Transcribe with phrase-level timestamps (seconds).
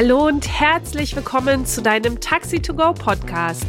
[0.00, 3.66] Hallo und herzlich willkommen zu deinem Taxi to Go Podcast.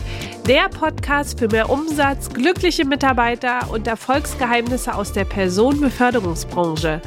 [0.47, 7.02] Der Podcast für mehr Umsatz, glückliche Mitarbeiter und Erfolgsgeheimnisse aus der Personenbeförderungsbranche.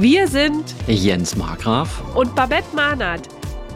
[0.00, 3.28] Wir sind Jens Markgraf und Babette Mahnert.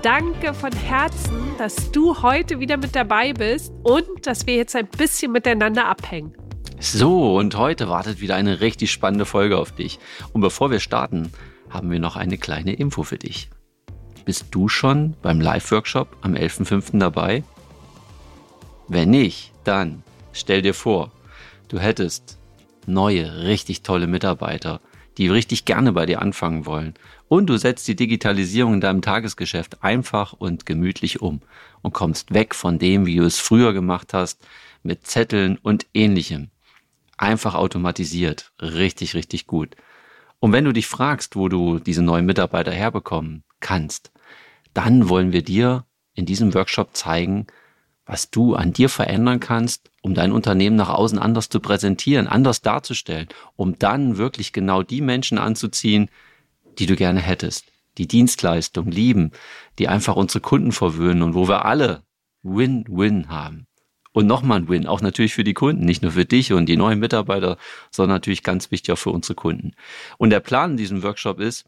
[0.03, 4.89] Danke von Herzen, dass du heute wieder mit dabei bist und dass wir jetzt ein
[4.89, 6.35] bisschen miteinander abhängen.
[6.81, 10.01] So, und heute wartet wieder eine richtig spannende Folge auf dich.
[10.33, 11.31] Und bevor wir starten,
[11.71, 13.49] haben wir noch eine kleine Info für dich.
[14.25, 16.99] Bist du schon beim Live-Workshop am 11.05.
[16.99, 17.43] dabei?
[18.87, 21.11] Wenn nicht, dann stell dir vor,
[21.69, 22.39] du hättest
[22.87, 24.81] neue, richtig tolle Mitarbeiter,
[25.19, 26.95] die richtig gerne bei dir anfangen wollen.
[27.29, 31.41] Und du setzt die Digitalisierung in deinem Tagesgeschäft einfach und gemütlich um
[31.83, 34.47] und kommst weg von dem, wie du es früher gemacht hast,
[34.83, 36.51] mit Zetteln und ähnlichem.
[37.17, 38.53] Einfach automatisiert.
[38.61, 39.75] Richtig, richtig gut.
[40.41, 44.11] Und wenn du dich fragst, wo du diese neuen Mitarbeiter herbekommen kannst,
[44.75, 47.47] dann wollen wir dir in diesem Workshop zeigen,
[48.07, 52.63] was du an dir verändern kannst, um dein Unternehmen nach außen anders zu präsentieren, anders
[52.63, 56.09] darzustellen, um dann wirklich genau die Menschen anzuziehen,
[56.79, 57.67] die du gerne hättest,
[57.99, 59.33] die Dienstleistung lieben,
[59.79, 62.03] die einfach unsere Kunden verwöhnen und wo wir alle
[62.43, 63.67] Win-Win haben.
[64.13, 66.77] Und nochmal ein Win, auch natürlich für die Kunden, nicht nur für dich und die
[66.77, 67.59] neuen Mitarbeiter,
[67.91, 69.75] sondern natürlich ganz wichtig auch für unsere Kunden.
[70.17, 71.67] Und der Plan in diesem Workshop ist,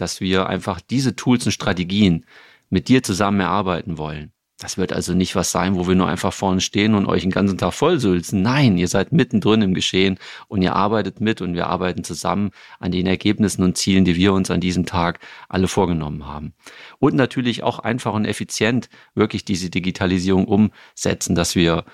[0.00, 2.24] dass wir einfach diese Tools und Strategien
[2.68, 4.32] mit dir zusammen erarbeiten wollen.
[4.60, 7.30] Das wird also nicht was sein, wo wir nur einfach vorne stehen und euch den
[7.30, 8.42] ganzen Tag vollsülzen.
[8.42, 12.92] Nein, ihr seid mittendrin im Geschehen und ihr arbeitet mit und wir arbeiten zusammen an
[12.92, 16.52] den Ergebnissen und Zielen, die wir uns an diesem Tag alle vorgenommen haben.
[16.98, 21.86] Und natürlich auch einfach und effizient wirklich diese Digitalisierung umsetzen, dass wir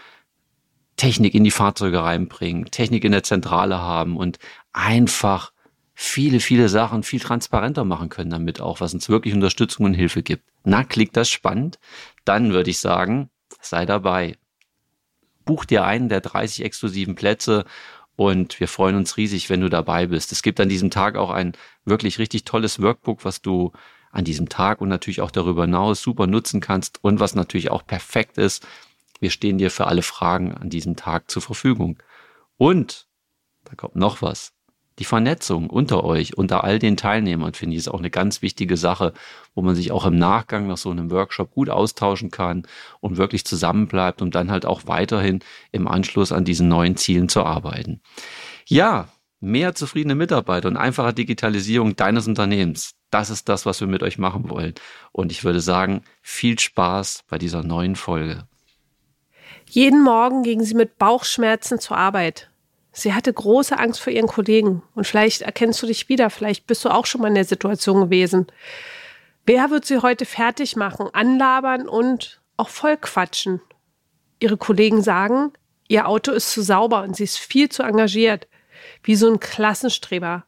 [0.96, 4.38] Technik in die Fahrzeuge reinbringen, Technik in der Zentrale haben und
[4.72, 5.52] einfach
[5.98, 10.22] viele, viele Sachen viel transparenter machen können damit auch, was uns wirklich Unterstützung und Hilfe
[10.22, 10.44] gibt.
[10.62, 11.78] Na, klingt das spannend?
[12.26, 13.30] Dann würde ich sagen,
[13.62, 14.36] sei dabei.
[15.46, 17.64] Buch dir einen der 30 exklusiven Plätze
[18.14, 20.32] und wir freuen uns riesig, wenn du dabei bist.
[20.32, 21.52] Es gibt an diesem Tag auch ein
[21.86, 23.72] wirklich richtig tolles Workbook, was du
[24.10, 27.86] an diesem Tag und natürlich auch darüber hinaus super nutzen kannst und was natürlich auch
[27.86, 28.66] perfekt ist.
[29.18, 32.02] Wir stehen dir für alle Fragen an diesem Tag zur Verfügung.
[32.58, 33.06] Und
[33.64, 34.55] da kommt noch was
[34.98, 38.76] die Vernetzung unter euch, unter all den Teilnehmern, finde ich, ist auch eine ganz wichtige
[38.76, 39.12] Sache,
[39.54, 42.66] wo man sich auch im Nachgang nach so einem Workshop gut austauschen kann
[43.00, 45.40] und wirklich zusammenbleibt, um dann halt auch weiterhin
[45.72, 48.00] im Anschluss an diesen neuen Zielen zu arbeiten.
[48.66, 49.08] Ja,
[49.40, 52.92] mehr zufriedene Mitarbeiter und einfache Digitalisierung deines Unternehmens.
[53.10, 54.74] Das ist das, was wir mit euch machen wollen.
[55.12, 58.44] Und ich würde sagen, viel Spaß bei dieser neuen Folge.
[59.68, 62.50] Jeden Morgen gingen sie mit Bauchschmerzen zur Arbeit.
[62.98, 64.82] Sie hatte große Angst vor ihren Kollegen.
[64.94, 68.00] Und vielleicht erkennst du dich wieder, vielleicht bist du auch schon mal in der Situation
[68.00, 68.46] gewesen.
[69.44, 73.60] Wer wird sie heute fertig machen, anlabern und auch voll quatschen?
[74.40, 75.52] Ihre Kollegen sagen,
[75.88, 78.48] ihr Auto ist zu sauber und sie ist viel zu engagiert,
[79.02, 80.46] wie so ein Klassenstreber.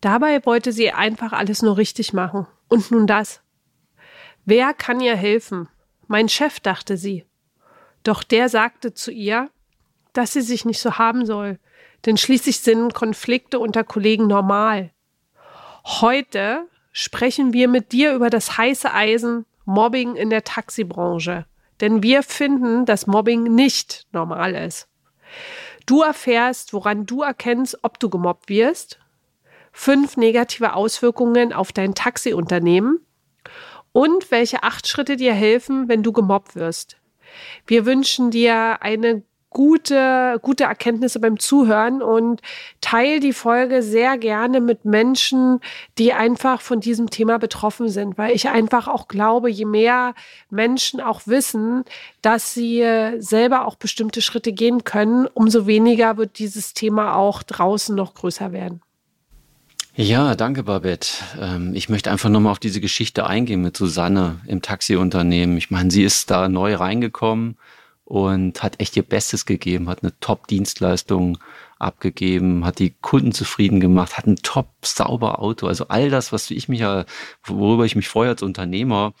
[0.00, 2.46] Dabei wollte sie einfach alles nur richtig machen.
[2.68, 3.42] Und nun das.
[4.46, 5.68] Wer kann ihr helfen?
[6.06, 7.26] Mein Chef, dachte sie.
[8.02, 9.50] Doch der sagte zu ihr,
[10.14, 11.58] dass sie sich nicht so haben soll,
[12.04, 14.90] denn schließlich sind Konflikte unter Kollegen normal.
[15.84, 21.46] Heute sprechen wir mit dir über das heiße Eisen Mobbing in der Taxibranche.
[21.80, 24.88] Denn wir finden, dass Mobbing nicht normal ist.
[25.84, 28.98] Du erfährst, woran du erkennst, ob du gemobbt wirst.
[29.72, 33.04] Fünf negative Auswirkungen auf dein Taxiunternehmen.
[33.92, 36.96] Und welche acht Schritte dir helfen, wenn du gemobbt wirst.
[37.66, 39.22] Wir wünschen dir eine
[39.56, 42.42] gute, gute Erkenntnisse beim Zuhören und
[42.82, 45.60] teile die Folge sehr gerne mit Menschen,
[45.96, 50.14] die einfach von diesem Thema betroffen sind, weil ich einfach auch glaube, je mehr
[50.50, 51.86] Menschen auch wissen,
[52.20, 52.84] dass sie
[53.16, 58.52] selber auch bestimmte Schritte gehen können, umso weniger wird dieses Thema auch draußen noch größer
[58.52, 58.82] werden.
[59.94, 61.08] Ja, danke, Babette.
[61.40, 65.56] Ähm, ich möchte einfach nochmal auf diese Geschichte eingehen mit Susanne im Taxiunternehmen.
[65.56, 67.56] Ich meine, sie ist da neu reingekommen
[68.06, 71.38] und hat echt ihr Bestes gegeben, hat eine Top-Dienstleistung
[71.78, 75.66] abgegeben, hat die Kunden zufrieden gemacht, hat ein top sauber Auto.
[75.66, 77.04] Also all das, was ich mich ja,
[77.42, 79.12] worüber ich mich freue als Unternehmer,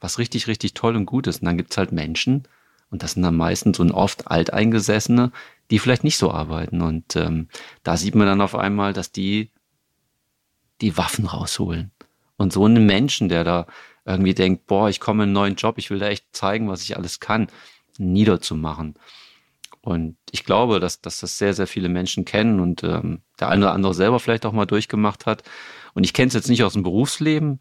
[0.00, 1.42] was richtig, richtig toll und gut ist.
[1.42, 2.48] Und dann gibt's halt Menschen,
[2.90, 5.32] und das sind dann meistens und oft Alteingesessene,
[5.70, 6.80] die vielleicht nicht so arbeiten.
[6.80, 7.48] Und ähm,
[7.82, 9.50] da sieht man dann auf einmal, dass die
[10.80, 11.90] die Waffen rausholen.
[12.38, 13.66] Und so einen Menschen, der da
[14.06, 16.82] irgendwie denkt, boah, ich komme in einen neuen Job, ich will da echt zeigen, was
[16.82, 17.48] ich alles kann,
[18.00, 18.94] niederzumachen.
[19.82, 23.66] Und ich glaube, dass, dass das sehr, sehr viele Menschen kennen und ähm, der eine
[23.66, 25.42] oder andere selber vielleicht auch mal durchgemacht hat.
[25.94, 27.60] Und ich kenne es jetzt nicht aus dem Berufsleben,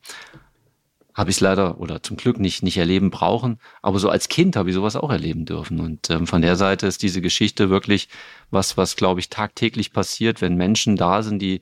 [1.14, 3.60] habe ich es leider oder zum Glück nicht, nicht erleben brauchen.
[3.82, 5.80] Aber so als Kind habe ich sowas auch erleben dürfen.
[5.80, 8.10] Und ähm, von der Seite ist diese Geschichte wirklich
[8.52, 11.62] was, was, glaube ich, tagtäglich passiert, wenn Menschen da sind, die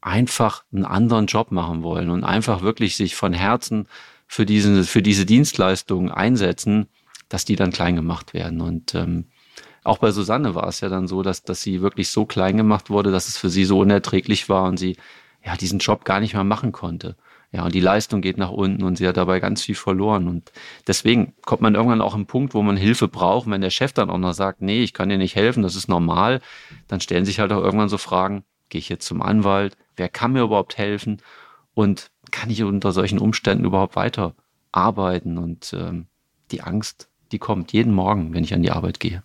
[0.00, 3.88] einfach einen anderen Job machen wollen und einfach wirklich sich von Herzen
[4.26, 6.88] für diese, für diese Dienstleistungen einsetzen,
[7.28, 8.60] dass die dann klein gemacht werden.
[8.60, 9.26] Und ähm,
[9.82, 12.90] auch bei Susanne war es ja dann so, dass, dass sie wirklich so klein gemacht
[12.90, 14.96] wurde, dass es für sie so unerträglich war und sie
[15.44, 17.16] ja diesen Job gar nicht mehr machen konnte.
[17.54, 20.26] Ja, und die Leistung geht nach unten und sie hat dabei ganz viel verloren.
[20.26, 20.50] Und
[20.88, 23.48] deswegen kommt man irgendwann auch im Punkt, wo man Hilfe braucht.
[23.48, 25.86] wenn der Chef dann auch noch sagt, nee, ich kann dir nicht helfen, das ist
[25.86, 26.40] normal,
[26.88, 29.76] dann stellen sich halt auch irgendwann so Fragen, gehe ich jetzt zum Anwalt?
[29.94, 31.22] Wer kann mir überhaupt helfen?
[31.74, 34.34] Und kann ich unter solchen Umständen überhaupt weiter
[34.72, 35.38] arbeiten?
[35.38, 36.06] Und ähm,
[36.50, 39.24] die Angst, die kommt jeden Morgen, wenn ich an die Arbeit gehe.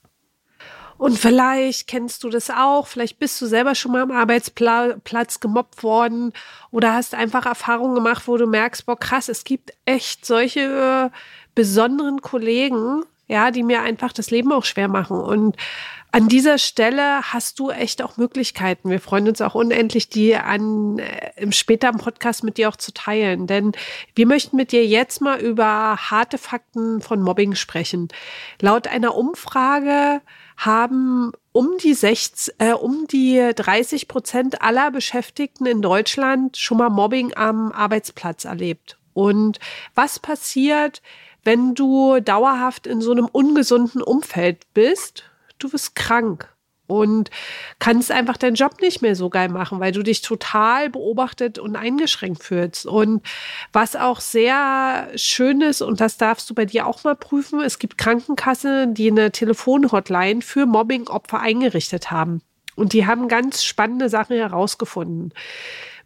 [0.97, 5.83] Und vielleicht kennst du das auch, vielleicht bist du selber schon mal am Arbeitsplatz gemobbt
[5.83, 6.33] worden
[6.71, 11.15] oder hast einfach Erfahrungen gemacht, wo du merkst, boah, krass, es gibt echt solche äh,
[11.53, 15.21] besonderen Kollegen, ja, die mir einfach das Leben auch schwer machen.
[15.21, 15.55] Und
[16.11, 18.89] an dieser Stelle hast du echt auch Möglichkeiten.
[18.89, 22.91] Wir freuen uns auch unendlich, die an, äh, im späteren Podcast mit dir auch zu
[22.93, 23.45] teilen.
[23.45, 23.73] Denn
[24.15, 28.07] wir möchten mit dir jetzt mal über harte Fakten von Mobbing sprechen.
[28.59, 30.21] Laut einer Umfrage
[30.57, 36.89] haben um die 60, äh, um die 30 Prozent aller Beschäftigten in Deutschland schon mal
[36.89, 38.97] Mobbing am Arbeitsplatz erlebt.
[39.13, 39.59] Und
[39.93, 41.03] was passiert,
[41.43, 45.28] wenn du dauerhaft in so einem ungesunden Umfeld bist?
[45.59, 46.49] Du wirst krank
[46.89, 47.29] und
[47.77, 51.75] kannst einfach deinen Job nicht mehr so geil machen, weil du dich total beobachtet und
[51.75, 52.87] eingeschränkt fühlst.
[52.87, 53.21] Und
[53.71, 57.77] was auch sehr schön ist, und das darfst du bei dir auch mal prüfen, es
[57.77, 62.41] gibt Krankenkassen, die eine Telefonhotline für Mobbingopfer eingerichtet haben.
[62.75, 65.33] Und die haben ganz spannende Sachen herausgefunden.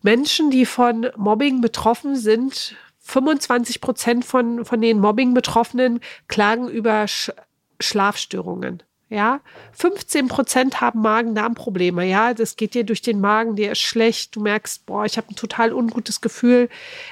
[0.02, 7.32] Menschen, die von Mobbing betroffen sind, 25 Prozent von, von den Mobbing-Betroffenen klagen über Sch
[7.80, 8.82] Schlafstörungen.
[9.14, 9.42] Ja,
[9.74, 12.04] 15 Prozent haben Magen-Darm-Probleme.
[12.04, 14.36] Ja, das geht dir durch den Magen, der ist schlecht.
[14.36, 16.68] Du merkst, boah, ich habe ein total ungutes Gefühl.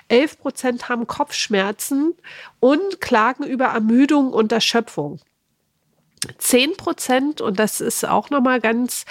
[0.08, 2.16] 11 Prozent haben Kopfschmerzen
[2.60, 5.20] und klagen über Ermüdung und Erschöpfung.
[6.40, 9.06] 10 Prozent, und das ist auch nochmal ganz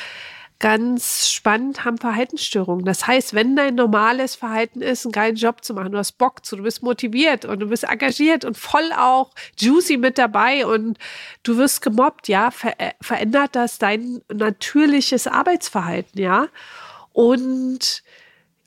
[0.60, 2.84] ganz spannend, haben Verhaltensstörungen.
[2.84, 6.44] Das heißt, wenn dein normales Verhalten ist, einen geilen Job zu machen, du hast Bock
[6.44, 10.98] zu, du bist motiviert und du bist engagiert und voll auch juicy mit dabei und
[11.42, 16.48] du wirst gemobbt, ja, ver äh, verändert das dein natürliches Arbeitsverhalten, ja.
[17.12, 18.02] Und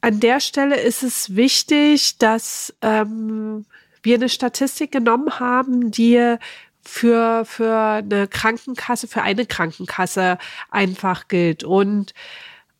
[0.01, 3.65] an der Stelle ist es wichtig, dass ähm,
[4.01, 6.37] wir eine Statistik genommen haben, die
[6.83, 10.37] für, für eine Krankenkasse, für eine Krankenkasse
[10.69, 11.63] einfach gilt.
[11.63, 12.13] Und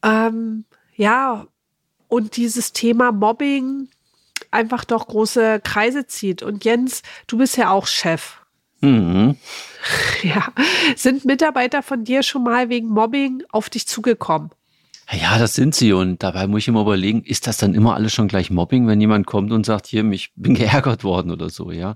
[0.04, 0.66] ähm,
[0.96, 1.48] ja,
[2.08, 3.90] und dieses Thema Mobbing
[4.52, 6.44] einfach doch große Kreise zieht.
[6.44, 8.42] Und Jens, du bist ja auch Chef.
[8.82, 9.38] Mhm.
[10.24, 10.54] Ja.
[10.96, 14.52] Sind Mitarbeiter von dir schon mal wegen Mobbing auf dich zugekommen?
[15.12, 15.92] Ja, das sind sie.
[15.92, 19.02] Und dabei muss ich immer überlegen, ist das dann immer alles schon gleich Mobbing, wenn
[19.02, 21.96] jemand kommt und sagt, hier, ich bin geärgert worden oder so, ja?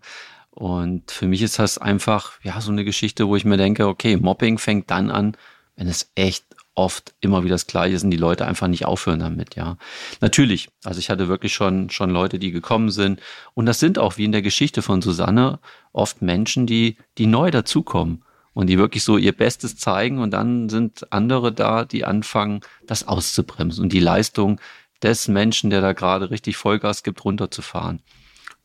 [0.58, 4.18] Und für mich ist das einfach, ja, so eine Geschichte, wo ich mir denke, okay,
[4.18, 5.38] Mobbing fängt dann an,
[5.76, 9.20] wenn es echt oft immer wieder das Gleiche ist und die Leute einfach nicht aufhören
[9.20, 9.78] damit, ja.
[10.20, 13.22] Natürlich, also ich hatte wirklich schon, schon Leute, die gekommen sind.
[13.54, 15.60] Und das sind auch, wie in der Geschichte von Susanne,
[15.94, 18.24] oft Menschen, die, die neu dazukommen
[18.54, 23.08] und die wirklich so ihr Bestes zeigen und dann sind andere da, die anfangen, das
[23.08, 24.60] auszubremsen und die Leistung
[25.04, 28.02] des Menschen, der da gerade richtig Vollgas gibt, runterzufahren.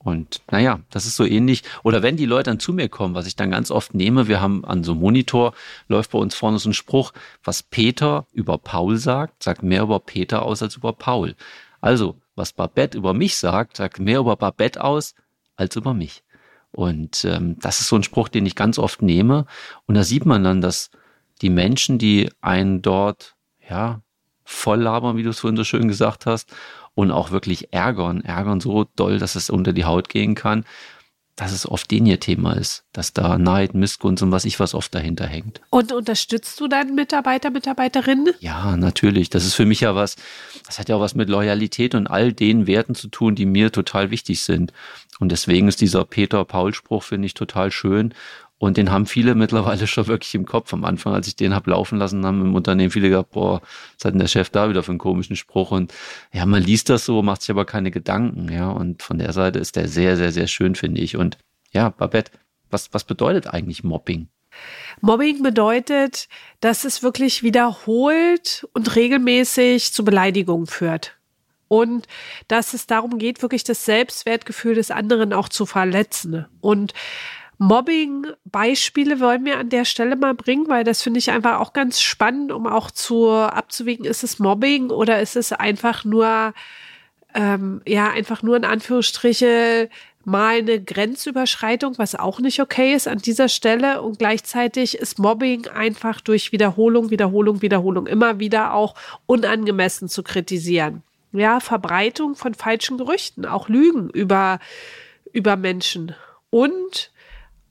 [0.05, 1.63] Und naja, das ist so ähnlich.
[1.85, 4.41] Oder wenn die Leute dann zu mir kommen, was ich dann ganz oft nehme, wir
[4.41, 5.55] haben an so einem Monitor,
[5.89, 7.13] läuft bei uns vorne so ein Spruch,
[7.45, 11.37] was Peter über Paul sagt, sagt mehr über Peter aus als über Paul.
[11.81, 15.15] Also, was Babette über mich sagt, sagt mehr über Babette aus
[15.57, 16.23] als über mich.
[16.73, 19.47] Und ähm, das ist so ein Spruch, den ich ganz oft nehme.
[19.87, 20.91] Und da sieht man dann, dass
[21.43, 23.37] die Menschen, die einen dort,
[23.69, 24.01] ja,
[24.53, 26.53] voll labern, wie du es vorhin so schön gesagt hast,
[26.95, 30.65] und auch wirklich ärgern, ärgern so doll, dass es unter die Haut gehen kann,
[31.37, 34.75] dass es oft den ihr Thema ist, dass da Neid, Missgunst und was ich was
[34.75, 35.63] oft dahinter hängt.
[35.71, 38.35] Und unterstützt du deinen Mitarbeiter, Mitarbeiterinnen?
[38.41, 39.31] Ja, natürlich.
[39.31, 40.17] Das ist für mich ja was,
[40.67, 43.73] das hat ja auch was mit Loyalität und all den Werten zu tun, die mir
[43.73, 44.75] total wichtig sind.
[45.21, 48.13] Und deswegen ist dieser Peter-Paul-Spruch, finde ich, total schön.
[48.63, 50.73] Und den haben viele mittlerweile schon wirklich im Kopf.
[50.73, 54.05] Am Anfang, als ich den hab laufen lassen, haben im Unternehmen viele gesagt, boah, was
[54.05, 55.73] hat denn der Chef da wieder für einen komischen Spruch?
[55.73, 55.93] Und
[56.33, 58.71] ja, man liest das so, macht sich aber keine Gedanken, ja.
[58.71, 61.17] Und von der Seite ist der sehr, sehr, sehr schön, finde ich.
[61.17, 61.39] Und
[61.73, 62.31] ja, Babette,
[62.71, 64.29] was, was bedeutet eigentlich Mobbing?
[65.01, 66.29] Mobbing bedeutet,
[66.61, 71.17] dass es wirklich wiederholt und regelmäßig zu Beleidigungen führt.
[71.67, 72.07] und
[72.47, 76.47] dass es darum geht, wirklich das Selbstwertgefühl des anderen auch zu verletzen.
[76.61, 76.93] Und
[77.63, 82.01] Mobbing-Beispiele wollen wir an der Stelle mal bringen, weil das finde ich einfach auch ganz
[82.01, 86.55] spannend, um auch zu abzuwägen, ist es Mobbing oder ist es einfach nur,
[87.35, 89.89] ähm, ja, einfach nur in Anführungsstriche
[90.25, 94.03] mal eine Grenzüberschreitung, was auch nicht okay ist an dieser Stelle.
[94.03, 101.05] Und gleichzeitig ist Mobbing einfach durch Wiederholung, Wiederholung, Wiederholung immer wieder auch unangemessen zu kritisieren.
[101.33, 104.59] Ja, Verbreitung von falschen Gerüchten, auch Lügen über,
[105.33, 106.17] über Menschen.
[106.51, 107.12] Und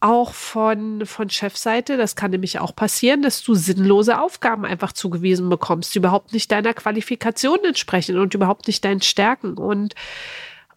[0.02, 5.48] auch von, von Chefseite, das kann nämlich auch passieren, dass du sinnlose Aufgaben einfach zugewiesen
[5.50, 9.58] bekommst, die überhaupt nicht deiner Qualifikation entsprechen und überhaupt nicht deinen Stärken.
[9.58, 9.94] Und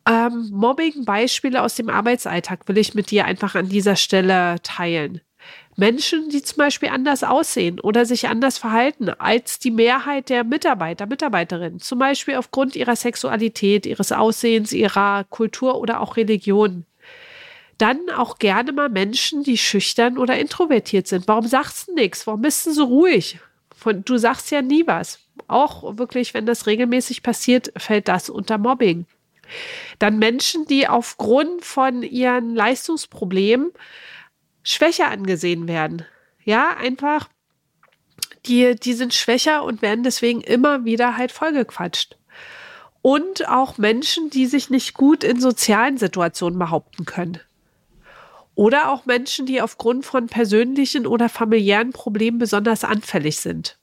[0.09, 5.23] ähm, Mobbing-Beispiele aus dem Arbeitsalltag will ich mit dir einfach an dieser Stelle teilen.
[5.77, 11.07] Menschen, die zum Beispiel anders aussehen oder sich anders verhalten als die Mehrheit der Mitarbeiter,
[11.07, 16.85] Mitarbeiterinnen, zum Beispiel aufgrund ihrer Sexualität, ihres Aussehens, ihrer Kultur oder auch Religion.
[17.79, 21.27] Dann auch gerne mal Menschen, die schüchtern oder introvertiert sind.
[21.27, 22.27] Warum sagst du nichts?
[22.27, 23.39] Warum bist du so ruhig?
[23.75, 25.19] Von, du sagst ja nie was.
[25.49, 29.07] Auch wirklich, wenn das regelmäßig passiert, fällt das unter Mobbing.
[29.99, 33.73] Dann Menschen, die aufgrund von ihren Leistungsproblemen
[34.63, 36.07] schwächer angesehen werden.
[36.45, 37.29] Ja, einfach,
[38.47, 42.17] die, die sind schwächer und werden deswegen immer wieder halt vollgequatscht.
[43.03, 47.39] Und auch Menschen, die sich nicht gut in sozialen Situationen behaupten können.
[48.55, 53.79] Oder auch Menschen, die aufgrund von persönlichen oder familiären Problemen besonders anfällig sind.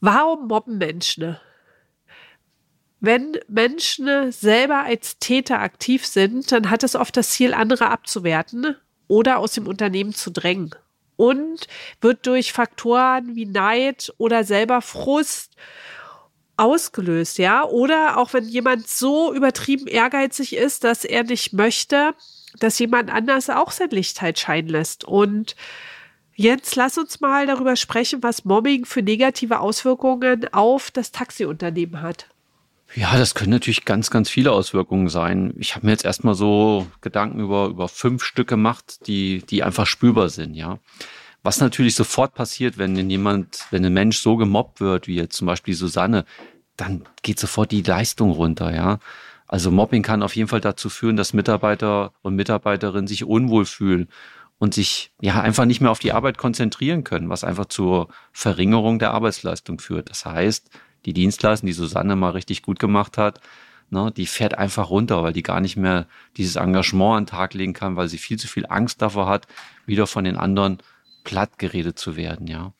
[0.00, 1.38] Warum mobben Menschen?
[3.00, 8.76] Wenn Menschen selber als Täter aktiv sind, dann hat es oft das Ziel, andere abzuwerten
[9.08, 10.74] oder aus dem Unternehmen zu drängen.
[11.16, 11.66] Und
[12.02, 15.56] wird durch Faktoren wie Neid oder selber Frust
[16.58, 17.64] ausgelöst, ja.
[17.64, 22.14] Oder auch wenn jemand so übertrieben ehrgeizig ist, dass er nicht möchte,
[22.60, 25.04] dass jemand anders auch sein Licht halt scheinen lässt.
[25.04, 25.56] Und
[26.34, 32.28] jetzt lass uns mal darüber sprechen, was Mobbing für negative Auswirkungen auf das Taxiunternehmen hat.
[32.94, 35.54] Ja, das können natürlich ganz, ganz viele Auswirkungen sein.
[35.58, 39.86] Ich habe mir jetzt erstmal so Gedanken über, über fünf Stück gemacht, die, die einfach
[39.86, 40.78] spürbar sind, ja.
[41.42, 45.46] Was natürlich sofort passiert, wenn jemand, wenn ein Mensch so gemobbt wird, wie jetzt zum
[45.46, 46.24] Beispiel Susanne,
[46.76, 48.98] dann geht sofort die Leistung runter, ja.
[49.48, 54.08] Also Mobbing kann auf jeden Fall dazu führen, dass Mitarbeiter und Mitarbeiterinnen sich unwohl fühlen
[54.58, 58.98] und sich ja einfach nicht mehr auf die Arbeit konzentrieren können, was einfach zur Verringerung
[58.98, 60.10] der Arbeitsleistung führt.
[60.10, 60.70] Das heißt,
[61.04, 63.40] die Dienstleistung, die Susanne mal richtig gut gemacht hat,
[63.90, 67.54] ne, die fährt einfach runter, weil die gar nicht mehr dieses Engagement an den Tag
[67.54, 69.46] legen kann, weil sie viel zu viel Angst davor hat,
[69.84, 70.78] wieder von den anderen
[71.24, 72.72] platt geredet zu werden, ja.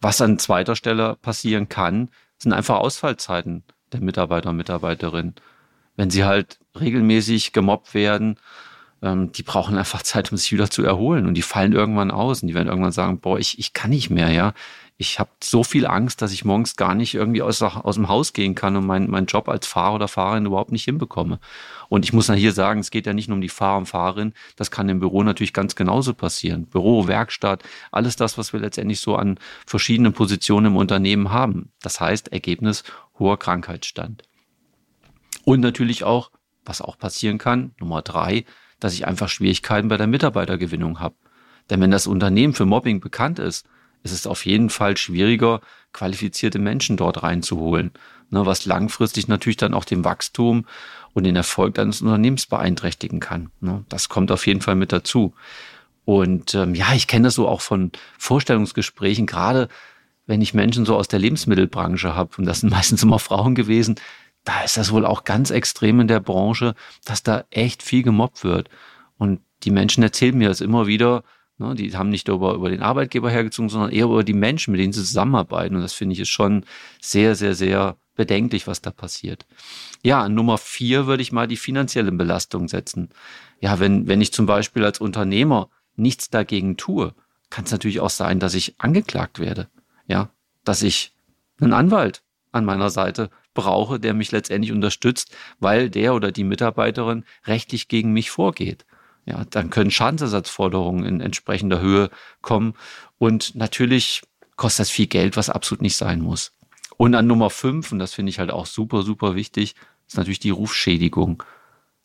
[0.00, 5.34] Was an zweiter Stelle passieren kann, sind einfach Ausfallzeiten der Mitarbeiter und Mitarbeiterinnen
[5.96, 8.38] wenn sie halt regelmäßig gemobbt werden,
[9.02, 12.42] ähm, die brauchen einfach Zeit, um sich wieder zu erholen und die fallen irgendwann aus
[12.42, 14.54] und die werden irgendwann sagen, boah, ich, ich kann nicht mehr, ja.
[14.98, 18.34] Ich habe so viel Angst, dass ich morgens gar nicht irgendwie aus, aus dem Haus
[18.34, 21.40] gehen kann und meinen mein Job als Fahrer oder Fahrerin überhaupt nicht hinbekomme.
[21.88, 23.86] Und ich muss dann hier sagen, es geht ja nicht nur um die Fahrer und
[23.86, 26.66] Fahrerin, das kann im Büro natürlich ganz genauso passieren.
[26.66, 31.72] Büro, Werkstatt, alles das, was wir letztendlich so an verschiedenen Positionen im Unternehmen haben.
[31.80, 32.84] Das heißt, Ergebnis
[33.18, 34.22] hoher Krankheitsstand.
[35.44, 36.30] Und natürlich auch,
[36.64, 38.44] was auch passieren kann, Nummer drei,
[38.80, 41.14] dass ich einfach Schwierigkeiten bei der Mitarbeitergewinnung habe.
[41.70, 43.66] Denn wenn das Unternehmen für Mobbing bekannt ist,
[44.02, 45.60] ist es auf jeden Fall schwieriger,
[45.92, 47.92] qualifizierte Menschen dort reinzuholen,
[48.30, 50.66] ne, was langfristig natürlich dann auch den Wachstum
[51.12, 53.50] und den Erfolg deines Unternehmens beeinträchtigen kann.
[53.60, 53.84] Ne.
[53.88, 55.34] Das kommt auf jeden Fall mit dazu.
[56.04, 59.68] Und ähm, ja, ich kenne das so auch von Vorstellungsgesprächen, gerade
[60.26, 63.96] wenn ich Menschen so aus der Lebensmittelbranche habe, und das sind meistens immer Frauen gewesen,
[64.44, 68.44] da ist das wohl auch ganz extrem in der Branche, dass da echt viel gemobbt
[68.44, 68.68] wird.
[69.18, 71.22] Und die Menschen erzählen mir das immer wieder.
[71.58, 74.80] Ne, die haben nicht über, über den Arbeitgeber hergezogen, sondern eher über die Menschen, mit
[74.80, 75.76] denen sie zusammenarbeiten.
[75.76, 76.64] Und das finde ich ist schon
[77.00, 79.46] sehr, sehr, sehr bedenklich, was da passiert.
[80.02, 83.10] Ja, Nummer vier würde ich mal die finanzielle Belastung setzen.
[83.60, 87.14] Ja, wenn, wenn ich zum Beispiel als Unternehmer nichts dagegen tue,
[87.48, 89.68] kann es natürlich auch sein, dass ich angeklagt werde.
[90.08, 90.30] Ja,
[90.64, 91.14] dass ich
[91.60, 97.24] einen Anwalt an meiner Seite brauche, der mich letztendlich unterstützt, weil der oder die Mitarbeiterin
[97.46, 98.84] rechtlich gegen mich vorgeht.
[99.24, 102.74] Ja, dann können Schadensersatzforderungen in entsprechender Höhe kommen
[103.18, 104.22] und natürlich
[104.56, 106.52] kostet das viel Geld, was absolut nicht sein muss.
[106.96, 109.74] Und an Nummer fünf, und das finde ich halt auch super, super wichtig,
[110.06, 111.42] ist natürlich die Rufschädigung.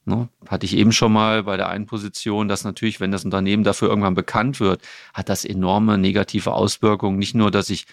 [0.06, 0.30] Ne?
[0.48, 3.89] Hatte ich eben schon mal bei der einen Position, dass natürlich, wenn das Unternehmen dafür
[3.89, 4.82] irgendwann bekannt wird,
[5.13, 7.20] hat das enorme negative Auswirkungen.
[7.20, 7.86] Nicht nur, dass ich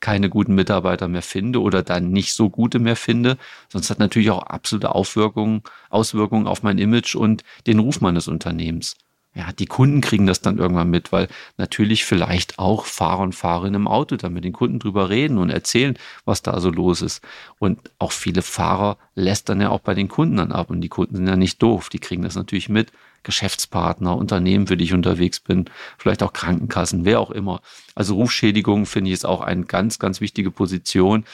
[0.00, 3.36] keine guten Mitarbeiter mehr finde oder dann nicht so gute mehr finde.
[3.68, 8.96] Sonst hat natürlich auch absolute Auswirkungen, Auswirkungen auf mein Image und den Ruf meines Unternehmens.
[9.34, 11.28] Ja, die Kunden kriegen das dann irgendwann mit, weil
[11.58, 15.50] natürlich vielleicht auch Fahrer und Fahrerinnen im Auto dann mit den Kunden drüber reden und
[15.50, 17.22] erzählen, was da so los ist.
[17.58, 20.88] Und auch viele Fahrer lässt dann ja auch bei den Kunden dann ab und die
[20.88, 22.90] Kunden sind ja nicht doof, die kriegen das natürlich mit.
[23.22, 25.66] Geschäftspartner, Unternehmen, für die ich unterwegs bin,
[25.98, 27.60] vielleicht auch Krankenkassen, wer auch immer.
[27.94, 31.24] Also Rufschädigung finde ich ist auch eine ganz, ganz wichtige Position,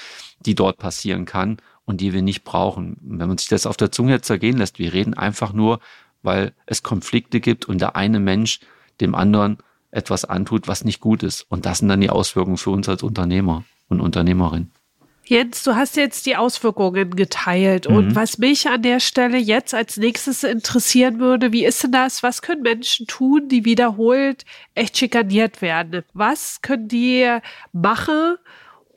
[0.40, 2.96] die dort passieren kann und die wir nicht brauchen.
[3.00, 5.80] Wenn man sich das auf der Zunge zergehen lässt, wir reden einfach nur
[6.24, 8.60] weil es Konflikte gibt und der eine Mensch
[9.00, 9.58] dem anderen
[9.90, 11.42] etwas antut, was nicht gut ist.
[11.42, 14.72] Und das sind dann die Auswirkungen für uns als Unternehmer und Unternehmerin.
[15.26, 17.88] Jens, du hast jetzt die Auswirkungen geteilt.
[17.88, 17.96] Mhm.
[17.96, 22.22] Und was mich an der Stelle jetzt als nächstes interessieren würde, wie ist denn das?
[22.22, 26.04] Was können Menschen tun, die wiederholt echt schikaniert werden?
[26.12, 27.38] Was können die
[27.72, 28.36] machen,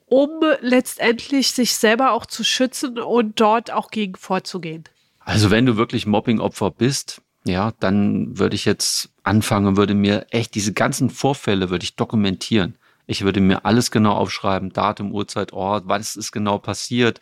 [0.06, 0.30] um
[0.62, 4.84] letztendlich sich selber auch zu schützen und dort auch gegen vorzugehen?
[5.20, 10.56] Also wenn du wirklich Mobbing-Opfer bist, ja, dann würde ich jetzt anfangen, würde mir echt
[10.56, 12.76] diese ganzen Vorfälle würde ich dokumentieren.
[13.08, 17.22] Ich würde mir alles genau aufschreiben, Datum, Uhrzeit, Ort, was ist genau passiert.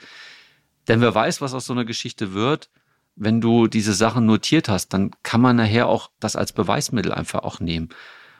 [0.87, 2.69] Denn wer weiß, was aus so einer Geschichte wird,
[3.15, 7.43] wenn du diese Sachen notiert hast, dann kann man nachher auch das als Beweismittel einfach
[7.43, 7.89] auch nehmen.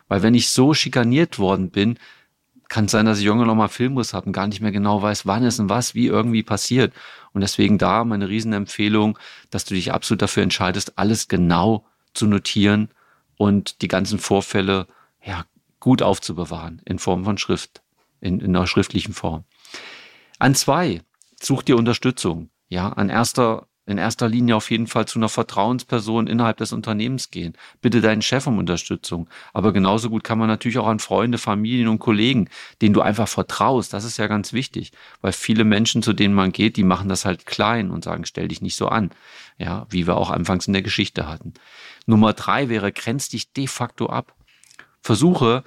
[0.07, 1.97] Weil wenn ich so schikaniert worden bin,
[2.67, 5.01] kann es sein, dass ich irgendwann noch mal Filmriss habe und gar nicht mehr genau
[5.01, 6.93] weiß, wann ist und was, wie irgendwie passiert.
[7.31, 9.19] Und deswegen da meine Riesenempfehlung,
[9.51, 12.89] dass du dich absolut dafür entscheidest, alles genau zu notieren
[13.37, 14.87] und die ganzen Vorfälle
[15.23, 15.45] ja,
[15.86, 17.84] gut aufzubewahren in Form von Schrift,
[18.20, 19.44] in, in einer schriftlichen Form.
[20.39, 21.04] An zwei,
[21.39, 22.50] such dir Unterstützung.
[22.70, 27.30] Ja, an erster in erster Linie auf jeden Fall zu einer Vertrauensperson innerhalb des Unternehmens
[27.30, 27.54] gehen.
[27.82, 29.30] Bitte deinen Chef um Unterstützung.
[29.54, 32.50] Aber genauso gut kann man natürlich auch an Freunde, Familien und Kollegen,
[32.82, 33.94] denen du einfach vertraust.
[33.94, 37.25] Das ist ja ganz wichtig, weil viele Menschen, zu denen man geht, die machen das
[37.25, 39.12] halt klein und sagen, stell dich nicht so an.
[39.60, 41.54] Ja, wie wir auch anfangs in der Geschichte hatten.
[42.08, 44.34] Nummer drei wäre, grenz dich de facto ab.
[45.06, 45.63] Versuche,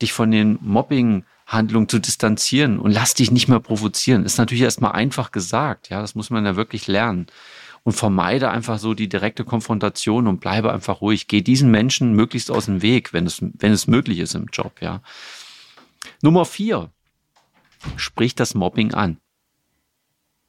[0.00, 4.24] dich von den Mobbing Handlung zu distanzieren und lass dich nicht mehr provozieren.
[4.24, 7.26] Ist natürlich erstmal einfach gesagt, ja, das muss man ja wirklich lernen.
[7.82, 11.26] Und vermeide einfach so die direkte Konfrontation und bleibe einfach ruhig.
[11.26, 14.80] Geh diesen Menschen möglichst aus dem Weg, wenn es, wenn es möglich ist im Job,
[14.80, 15.02] ja.
[16.22, 16.90] Nummer vier.
[17.96, 19.16] Sprich das Mobbing an.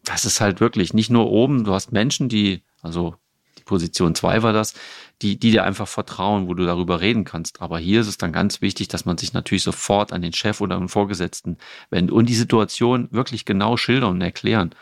[0.03, 3.15] Das ist halt wirklich nicht nur oben, du hast Menschen, die, also
[3.65, 4.73] Position zwei war das,
[5.21, 7.61] die, die dir einfach vertrauen, wo du darüber reden kannst.
[7.61, 10.61] Aber hier ist es dann ganz wichtig, dass man sich natürlich sofort an den Chef
[10.61, 11.57] oder den Vorgesetzten
[11.89, 14.75] wendet und die Situation wirklich genau schildern und erklären.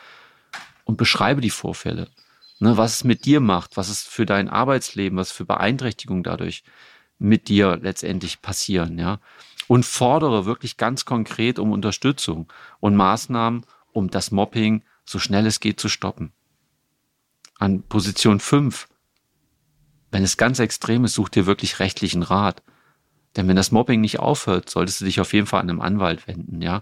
[0.86, 2.08] Und beschreibe die Vorfälle.
[2.60, 6.64] Ne, was es mit dir macht, was es für dein Arbeitsleben, was für Beeinträchtigungen dadurch
[7.18, 9.20] mit dir letztendlich passieren, ja.
[9.68, 15.60] Und fordere wirklich ganz konkret um Unterstützung und Maßnahmen, um das Mobbing so schnell es
[15.60, 16.34] geht zu stoppen.
[17.60, 18.88] An Position 5
[20.12, 22.64] wenn es ganz extrem ist, such dir wirklich rechtlichen Rat.
[23.36, 26.28] Denn wenn das Mobbing nicht aufhört, solltest du dich auf jeden Fall an einen Anwalt
[26.28, 26.82] wenden, ja.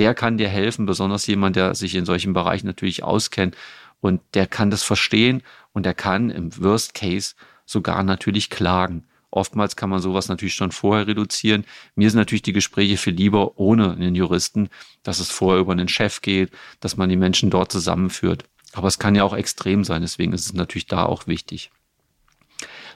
[0.00, 3.56] Der kann dir helfen, besonders jemand, der sich in solchen Bereichen natürlich auskennt
[4.00, 9.04] und der kann das verstehen und der kann im Worst Case sogar natürlich klagen.
[9.30, 11.64] Oftmals kann man sowas natürlich schon vorher reduzieren.
[11.94, 14.68] Mir sind natürlich die Gespräche viel lieber ohne einen Juristen,
[15.04, 18.44] dass es vorher über einen Chef geht, dass man die Menschen dort zusammenführt.
[18.74, 21.70] Aber es kann ja auch extrem sein, deswegen ist es natürlich da auch wichtig.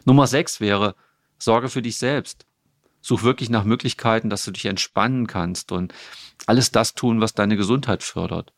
[0.04, 0.94] Nummer sechs wäre,
[1.38, 2.46] sorge für dich selbst.
[3.00, 5.94] Such wirklich nach Möglichkeiten, dass du dich entspannen kannst und
[6.46, 8.52] alles das tun, was deine Gesundheit fördert.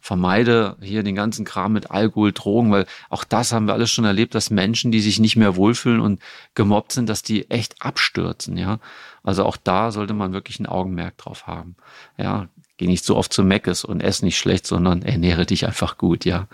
[0.00, 4.04] Vermeide hier den ganzen Kram mit Alkohol, Drogen, weil auch das haben wir alles schon
[4.04, 6.20] erlebt, dass Menschen, die sich nicht mehr wohlfühlen und
[6.54, 8.78] gemobbt sind, dass die echt abstürzen, ja.
[9.22, 11.76] Also auch da sollte man wirklich ein Augenmerk drauf haben.
[12.16, 12.48] Ja,
[12.78, 16.24] geh nicht so oft zu Meckes und ess nicht schlecht, sondern ernähre dich einfach gut,
[16.24, 16.48] ja.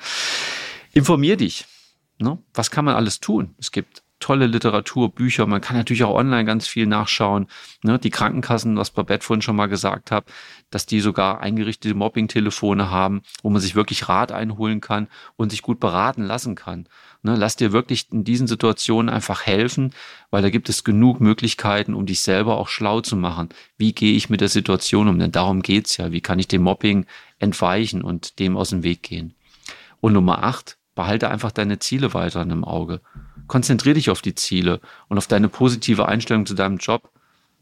[0.93, 1.67] Informier dich.
[2.19, 2.39] Ne?
[2.53, 3.55] Was kann man alles tun?
[3.59, 5.47] Es gibt tolle Literatur, Bücher.
[5.47, 7.47] Man kann natürlich auch online ganz viel nachschauen.
[7.83, 10.25] Ne, die Krankenkassen, was Babette vorhin schon mal gesagt hat,
[10.71, 15.61] dass die sogar eingerichtete Mobbing-Telefone haben, wo man sich wirklich Rat einholen kann und sich
[15.61, 16.89] gut beraten lassen kann.
[17.23, 19.93] Ne, lass dir wirklich in diesen Situationen einfach helfen,
[20.31, 23.51] weil da gibt es genug Möglichkeiten, um dich selber auch schlau zu machen.
[23.77, 25.19] Wie gehe ich mit der Situation um?
[25.19, 26.13] Denn darum geht's ja.
[26.13, 27.05] Wie kann ich dem Mobbing
[27.39, 29.35] entweichen und dem aus dem Weg gehen?
[30.01, 33.03] Und Nummer acht, behalte einfach deine Ziele weiter im Auge
[33.47, 37.11] konzentriere dich auf die Ziele und auf deine positive Einstellung zu deinem Job.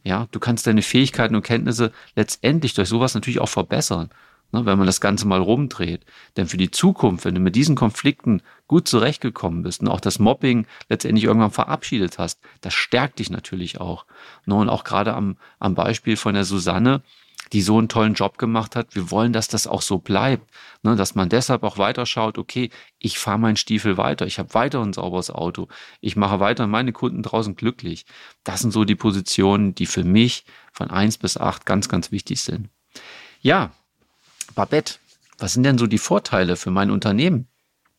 [0.04, 4.10] Ja, du kannst deine Fähigkeiten und Kenntnisse letztendlich durch sowas natürlich auch verbessern,
[4.50, 6.04] ne, wenn man das Ganze mal rumdreht.
[6.36, 10.18] Denn für die Zukunft, wenn du mit diesen Konflikten gut zurechtgekommen bist und auch das
[10.18, 14.06] Mobbing letztendlich irgendwann verabschiedet hast, das stärkt dich natürlich auch.
[14.46, 17.02] Ne, und auch gerade am, am Beispiel von der Susanne,
[17.52, 18.94] die so einen tollen Job gemacht hat.
[18.94, 20.50] Wir wollen, dass das auch so bleibt.
[20.82, 24.52] Ne, dass man deshalb auch weiter schaut, okay, ich fahre meinen Stiefel weiter, ich habe
[24.54, 25.68] weiter ein sauberes Auto,
[26.00, 28.04] ich mache weiter meine Kunden draußen glücklich.
[28.42, 32.40] Das sind so die Positionen, die für mich von eins bis acht ganz, ganz wichtig
[32.40, 32.68] sind.
[33.42, 33.70] Ja,
[34.56, 34.94] Babette,
[35.38, 37.46] was sind denn so die Vorteile für mein Unternehmen,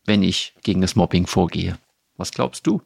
[0.06, 1.78] wenn ich gegen das Mobbing vorgehe?
[2.18, 2.82] Was glaubst du?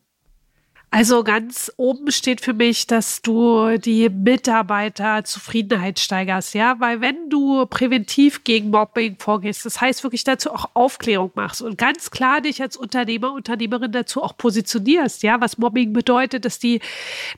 [0.90, 7.66] Also ganz oben steht für mich, dass du die Mitarbeiterzufriedenheit steigerst, ja, weil wenn du
[7.66, 12.62] präventiv gegen Mobbing vorgehst, das heißt wirklich dazu auch Aufklärung machst und ganz klar dich
[12.62, 16.80] als Unternehmer, Unternehmerin dazu auch positionierst, ja, was Mobbing bedeutet, dass die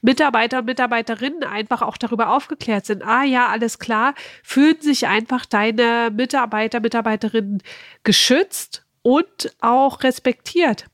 [0.03, 3.01] Mitarbeiter und Mitarbeiterinnen einfach auch darüber aufgeklärt sind.
[3.03, 7.63] Ah ja, alles klar, fühlen sich einfach deine Mitarbeiter, Mitarbeiterinnen
[8.03, 10.85] geschützt und auch respektiert.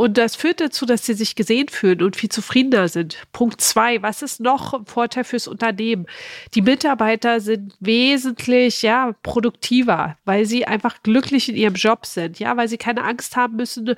[0.00, 3.18] Und das führt dazu, dass sie sich gesehen fühlen und viel zufriedener sind.
[3.32, 6.06] Punkt zwei, was ist noch ein Vorteil fürs Unternehmen?
[6.54, 12.56] Die Mitarbeiter sind wesentlich, ja, produktiver, weil sie einfach glücklich in ihrem Job sind, ja,
[12.56, 13.96] weil sie keine Angst haben müssen,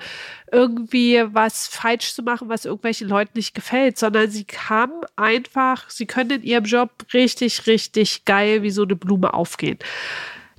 [0.51, 6.07] irgendwie was falsch zu machen, was irgendwelchen Leuten nicht gefällt, sondern sie haben einfach, sie
[6.07, 9.79] können in ihrem Job richtig, richtig geil wie so eine Blume aufgehen.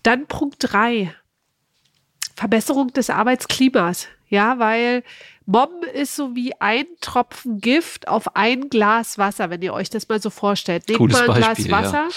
[0.04, 1.15] Dann Punkt drei,
[2.36, 4.08] Verbesserung des Arbeitsklimas.
[4.32, 5.04] Ja, weil
[5.46, 10.08] Mobben ist so wie ein Tropfen Gift auf ein Glas Wasser, wenn ihr euch das
[10.08, 10.88] mal so vorstellt.
[10.88, 12.08] Nehmt Cooles mal ein Beispiel, Glas Wasser,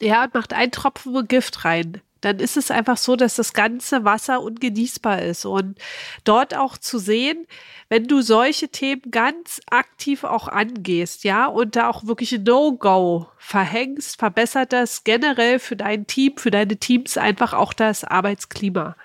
[0.00, 0.06] ja.
[0.06, 2.00] ja, und macht einen Tropfen Gift rein.
[2.22, 5.44] Dann ist es einfach so, dass das ganze Wasser ungenießbar ist.
[5.44, 5.78] Und
[6.24, 7.46] dort auch zu sehen,
[7.90, 13.28] wenn du solche Themen ganz aktiv auch angehst, ja, und da auch wirklich ein No-Go
[13.36, 18.96] verhängst, verbessert das generell für dein Team, für deine Teams einfach auch das Arbeitsklima.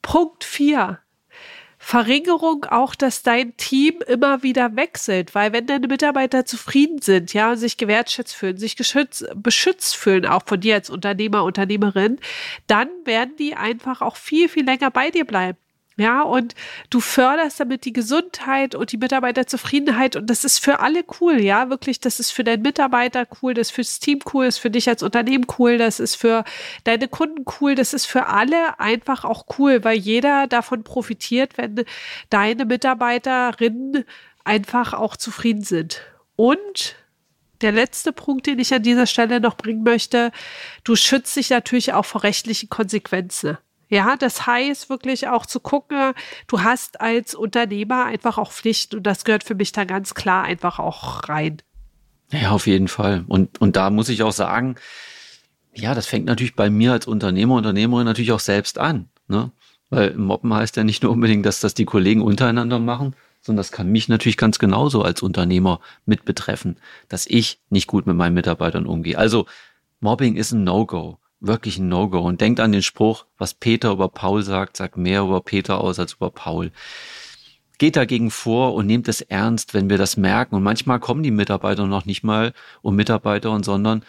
[0.00, 0.98] Punkt 4.
[1.82, 7.50] Verringerung auch, dass dein Team immer wieder wechselt, weil wenn deine Mitarbeiter zufrieden sind, ja,
[7.50, 12.20] und sich gewertschätzt fühlen, sich geschützt, beschützt fühlen, auch von dir als Unternehmer, Unternehmerin,
[12.66, 15.58] dann werden die einfach auch viel, viel länger bei dir bleiben.
[16.00, 16.54] Ja, und
[16.88, 21.68] du förderst damit die Gesundheit und die Mitarbeiterzufriedenheit und das ist für alle cool, ja,
[21.68, 24.70] wirklich, das ist für deinen Mitarbeiter cool, das ist fürs Team cool, das ist für
[24.70, 26.44] dich als Unternehmen cool, das ist für
[26.84, 31.84] deine Kunden cool, das ist für alle einfach auch cool, weil jeder davon profitiert, wenn
[32.30, 34.06] deine Mitarbeiterinnen
[34.42, 36.00] einfach auch zufrieden sind.
[36.34, 36.96] Und
[37.60, 40.32] der letzte Punkt, den ich an dieser Stelle noch bringen möchte,
[40.82, 43.58] du schützt dich natürlich auch vor rechtlichen Konsequenzen.
[43.90, 46.12] Ja, das heißt wirklich auch zu gucken,
[46.46, 50.44] du hast als Unternehmer einfach auch Pflichten und das gehört für mich da ganz klar
[50.44, 51.60] einfach auch rein.
[52.30, 53.24] Ja, auf jeden Fall.
[53.26, 54.76] Und, und da muss ich auch sagen,
[55.74, 59.08] ja, das fängt natürlich bei mir als Unternehmer, Unternehmerin natürlich auch selbst an.
[59.26, 59.50] Ne?
[59.88, 63.72] Weil Mobben heißt ja nicht nur unbedingt, dass das die Kollegen untereinander machen, sondern das
[63.72, 66.76] kann mich natürlich ganz genauso als Unternehmer mit betreffen,
[67.08, 69.18] dass ich nicht gut mit meinen Mitarbeitern umgehe.
[69.18, 69.46] Also
[69.98, 72.20] Mobbing ist ein No-Go wirklich ein No-Go.
[72.20, 75.98] Und denkt an den Spruch, was Peter über Paul sagt, sagt mehr über Peter aus
[75.98, 76.70] als über Paul.
[77.78, 80.54] Geht dagegen vor und nehmt es ernst, wenn wir das merken.
[80.54, 84.04] Und manchmal kommen die Mitarbeiter noch nicht mal um Mitarbeiter, sondern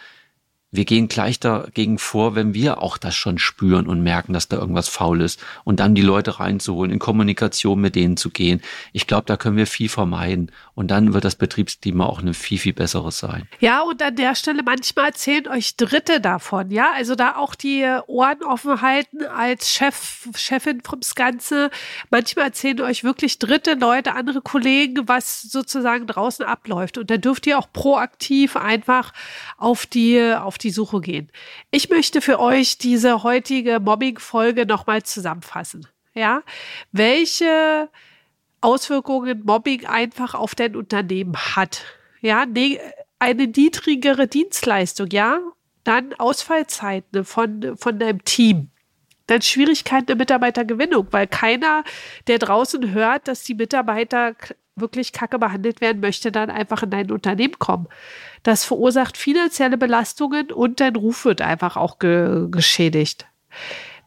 [0.74, 4.56] wir gehen gleich dagegen vor, wenn wir auch das schon spüren und merken, dass da
[4.56, 8.62] irgendwas faul ist und dann die Leute reinzuholen, in Kommunikation mit denen zu gehen.
[8.94, 12.58] Ich glaube, da können wir viel vermeiden und dann wird das Betriebsklima auch ein viel,
[12.58, 13.46] viel besseres sein.
[13.60, 17.86] Ja, und an der Stelle manchmal erzählen euch Dritte davon, ja, also da auch die
[18.06, 21.70] Ohren offen halten als Chef, Chefin vom Ganze.
[22.10, 27.46] Manchmal erzählen euch wirklich Dritte, Leute, andere Kollegen, was sozusagen draußen abläuft und da dürft
[27.46, 29.12] ihr auch proaktiv einfach
[29.58, 31.30] auf die, auf die Suche gehen.
[31.70, 35.86] Ich möchte für euch diese heutige Mobbing-Folge nochmal zusammenfassen.
[36.14, 36.42] Ja,
[36.92, 37.88] welche
[38.62, 41.84] Auswirkungen Mobbing einfach auf dein Unternehmen hat.
[42.20, 42.78] Ja, ne,
[43.18, 45.38] eine niedrigere Dienstleistung, ja,
[45.84, 48.70] dann Ausfallzeiten von, von deinem Team.
[49.26, 51.84] Dann Schwierigkeiten der Mitarbeitergewinnung, weil keiner,
[52.26, 54.34] der draußen hört, dass die Mitarbeiter
[54.74, 57.88] wirklich kacke behandelt werden möchte, dann einfach in dein Unternehmen kommen.
[58.42, 63.26] Das verursacht finanzielle Belastungen und dein Ruf wird einfach auch ge geschädigt.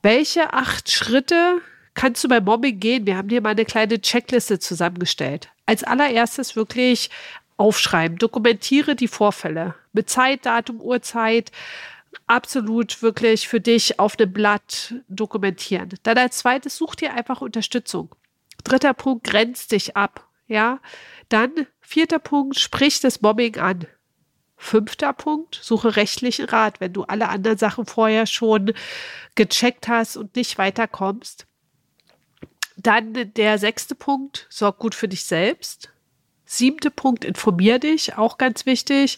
[0.02, 1.62] Welche acht Schritte
[1.96, 3.08] kannst du bei Mobbing gehen?
[3.08, 5.50] Wir haben dir mal eine kleine Checkliste zusammengestellt.
[5.66, 7.10] Als allererstes wirklich
[7.58, 11.52] aufschreiben, dokumentiere die Vorfälle mit Zeit, Datum, Uhrzeit,
[12.28, 15.90] absolut wirklich für dich auf dem Blatt dokumentieren.
[16.04, 18.14] Dann als zweites such dir einfach Unterstützung.
[18.64, 20.28] Dritter Punkt, grenzt dich ab.
[20.48, 20.80] Ja,
[21.30, 23.88] dann vierter Punkt, sprich das Mobbing an.
[24.58, 28.74] Fünfter Punkt, suche rechtlichen Rat, wenn du alle anderen Sachen vorher schon
[29.36, 31.46] gecheckt hast und nicht weiterkommst.
[32.86, 35.90] Dann der sechste Punkt, sorg gut für dich selbst.
[36.46, 39.18] Siebte Punkt, informier dich, auch ganz wichtig.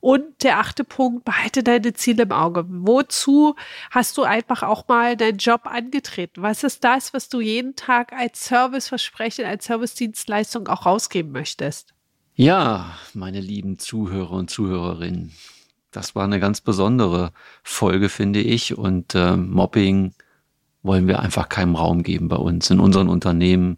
[0.00, 2.66] Und der achte Punkt, behalte deine Ziele im Auge.
[2.68, 3.56] Wozu
[3.90, 6.42] hast du einfach auch mal deinen Job angetreten?
[6.42, 11.94] Was ist das, was du jeden Tag als Serviceversprechen, als Servicedienstleistung auch rausgeben möchtest?
[12.34, 15.32] Ja, meine lieben Zuhörer und Zuhörerinnen,
[15.90, 18.76] das war eine ganz besondere Folge, finde ich.
[18.76, 20.12] Und äh, Mobbing
[20.86, 23.76] wollen wir einfach keinem Raum geben bei uns, in unseren Unternehmen.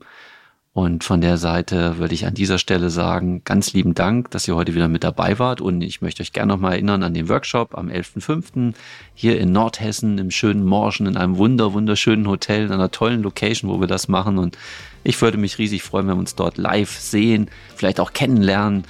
[0.79, 4.55] Und von der Seite würde ich an dieser Stelle sagen, ganz lieben Dank, dass ihr
[4.55, 5.61] heute wieder mit dabei wart.
[5.61, 8.75] Und ich möchte euch gerne nochmal erinnern an den Workshop am 11.05.
[9.13, 13.69] hier in Nordhessen im schönen Morschen in einem wunder, wunderschönen Hotel, in einer tollen Location,
[13.69, 14.39] wo wir das machen.
[14.39, 14.57] Und
[15.03, 18.85] ich würde mich riesig freuen, wenn wir uns dort live sehen, vielleicht auch kennenlernen.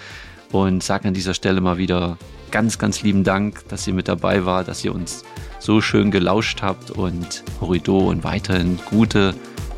[0.53, 2.19] Und sage an dieser Stelle mal wieder
[2.51, 5.25] ganz, ganz lieben Dank, dass ihr mit dabei wart, dass ihr uns
[5.59, 9.35] so schön gelauscht habt und Horrido und weiterhin gute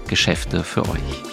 [0.09, 1.31] Geschäfte für euch.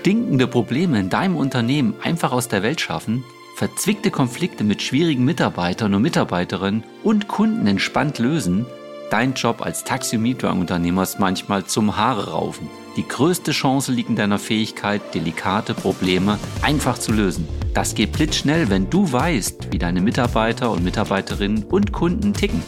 [0.00, 3.22] stinkende Probleme in deinem Unternehmen einfach aus der Welt schaffen,
[3.56, 8.64] verzwickte Konflikte mit schwierigen Mitarbeitern und Mitarbeiterinnen und Kunden entspannt lösen,
[9.10, 12.68] dein Job als Taxi- und Mietwagenunternehmer ist manchmal zum Haare raufen.
[12.96, 17.46] Die größte Chance liegt in deiner Fähigkeit, delikate Probleme einfach zu lösen.
[17.74, 22.62] Das geht blitzschnell, wenn du weißt, wie deine Mitarbeiter und Mitarbeiterinnen und Kunden ticken.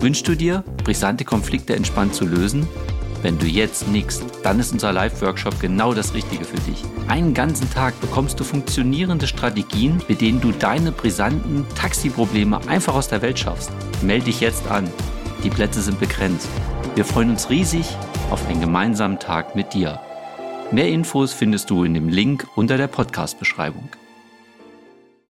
[0.00, 2.66] Wünschst du dir, brisante Konflikte entspannt zu lösen?
[3.22, 6.82] Wenn du jetzt nickst, dann ist unser Live-Workshop genau das Richtige für dich.
[7.08, 13.08] Einen ganzen Tag bekommst du funktionierende Strategien, mit denen du deine brisanten Taxi-Probleme einfach aus
[13.08, 13.72] der Welt schaffst.
[14.02, 14.88] Melde dich jetzt an.
[15.46, 16.48] Die Plätze sind begrenzt.
[16.96, 17.86] Wir freuen uns riesig
[18.30, 20.00] auf einen gemeinsamen Tag mit dir.
[20.72, 23.88] Mehr Infos findest du in dem Link unter der Podcast-Beschreibung.